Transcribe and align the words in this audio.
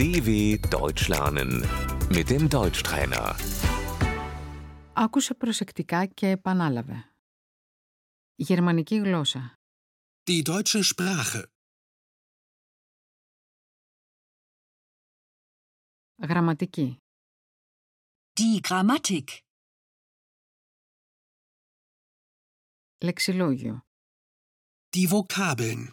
DW 0.00 0.28
Deutsch 0.70 1.08
lernen 1.08 1.50
mit 2.16 2.26
dem 2.30 2.48
Deutschtrainer. 2.48 3.34
Άκουσε 4.92 5.34
προσεκτικά 5.34 6.06
και 6.06 6.28
επανάλαβε. 6.28 7.12
Γερμανική 8.34 8.96
γλώσσα. 8.96 9.54
Die 10.30 10.42
deutsche 10.42 10.82
Sprache. 10.82 11.42
Γραμματική. 16.28 16.96
Die 18.40 18.60
Grammatik. 18.68 19.24
Λεξιλόγιο. 23.04 23.80
Die 24.96 25.08
Vokabeln. 25.10 25.90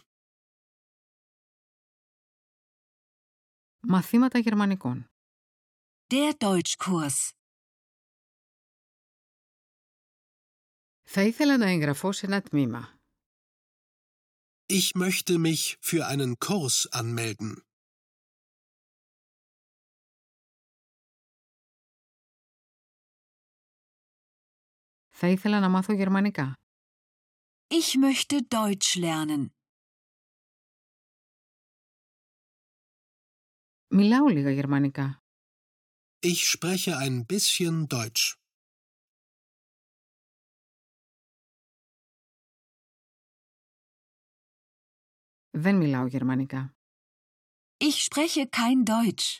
Μαθήματα 3.80 4.38
γερμανικών. 4.38 5.10
Der 6.06 6.32
Deutschkurs. 6.38 7.30
Θα 11.02 11.22
ήθελα 11.22 11.56
να 11.58 11.66
εγγραφώ 11.66 12.12
σε 12.12 12.26
ένα 12.26 12.42
τμήμα. 12.42 12.98
Ich 14.66 14.94
möchte 14.94 15.38
mich 15.38 15.76
für 15.80 16.06
einen 16.06 16.38
Kurs 16.38 16.88
anmelden. 16.90 17.56
Θα 25.10 25.28
ήθελα 25.28 25.60
να 25.60 25.68
μάθω 25.68 25.92
γερμανικά. 25.92 26.54
Ich 27.68 27.96
möchte 27.98 28.40
Deutsch 28.48 28.96
lernen. 28.96 29.46
Μιλάω 33.91 34.27
λίγα 34.27 34.51
γερμανικά. 34.51 35.23
Ich 36.21 36.57
spreche 36.57 36.93
ein 37.05 37.25
bisschen 37.25 37.87
Deutsch. 37.87 38.33
Δεν 45.49 45.77
μιλάω 45.77 46.05
γερμανικά. 46.05 46.77
Ich 47.77 48.03
spreche 48.09 48.49
kein 48.49 48.89
Deutsch. 48.89 49.39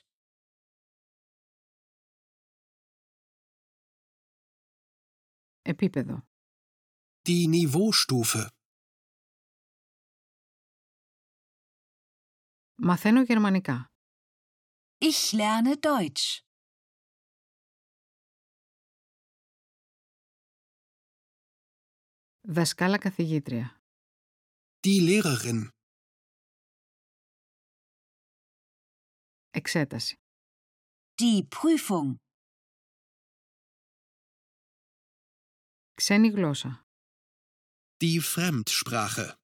Επίπεδο. 5.62 6.28
Die 7.28 7.48
Niveaustufe. 7.48 8.48
Μαθαίνω 12.76 13.22
γερμανικά. 13.24 13.92
Ich 14.99 15.33
lerne 15.33 15.77
Deutsch. 15.77 16.41
Δασκάλα 22.49 22.99
καθηγήτρια. 22.99 23.81
Die 24.87 25.01
Lehrerin. 25.09 25.69
Εξέταση. 29.51 30.17
Die 31.23 31.49
Prüfung. 31.49 32.15
Ξένη 35.95 36.29
γλώσσα. 36.29 36.83
Die 38.05 38.21
Fremdsprache. 38.35 39.35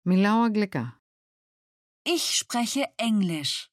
Μιλάω 0.00 0.42
αγγλικά. 0.42 1.01
Ich 2.02 2.24
spreche 2.40 2.82
Englisch. 2.96 3.70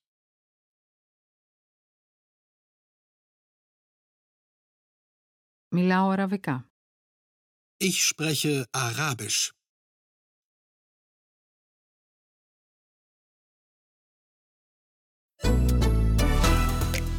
Μιλάω 5.76 6.10
αραβικά. 6.10 6.70
Ich 7.78 8.06
spreche 8.06 8.66
Arabisch. 8.72 9.54